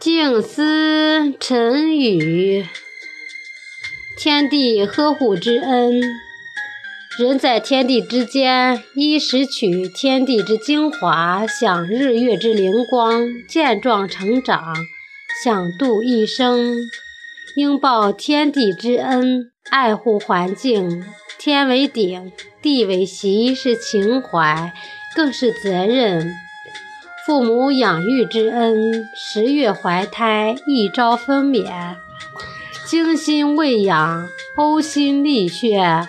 [0.00, 2.66] 静思沉语，
[4.16, 6.00] 天地呵护之恩。
[7.18, 14.74] 人在天地之间，依拾取天地之精华，享日月之灵光，健壮成长，
[15.44, 16.78] 享度一生。
[17.56, 21.04] 应报天地之恩，爱护环境。
[21.38, 22.32] 天为顶，
[22.62, 24.72] 地为席，是情怀，
[25.14, 26.32] 更是责任。
[27.26, 31.96] 父母养育之恩，十月怀胎，一朝分娩，
[32.86, 36.06] 精心喂养，呕心沥血，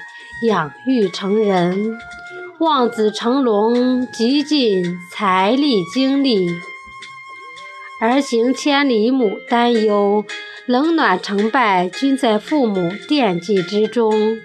[0.47, 1.97] 养育成人。
[2.59, 6.47] 望子成龙，极尽财力精力。
[7.99, 10.23] 儿行千里母担忧，
[10.65, 14.37] 冷暖成败均在父母惦记之中。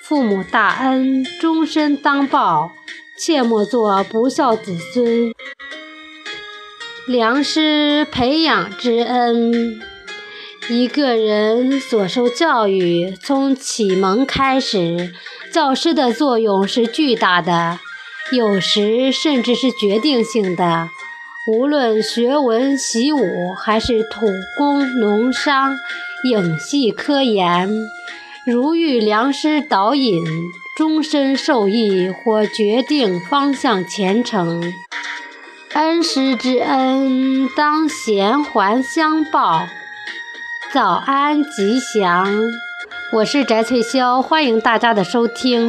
[0.00, 2.70] 父母大恩，终身当报，
[3.18, 5.32] 切莫做不孝子孙。
[7.06, 9.80] 良师培养之恩，
[10.68, 15.14] 一个人所受教育从启蒙开始，
[15.52, 17.78] 教师的作用是巨大的，
[18.32, 20.88] 有时甚至是决定性的。
[21.52, 24.26] 无论学文习武，还是土
[24.58, 25.76] 工农商、
[26.28, 27.70] 影戏科研，
[28.44, 30.24] 如遇良师导引，
[30.76, 34.72] 终身受益或决定方向前程。
[35.76, 39.60] 恩师之恩，当衔环相报。
[40.72, 42.26] 早安吉祥，
[43.12, 45.60] 我是翟翠潇，欢迎大家的收听。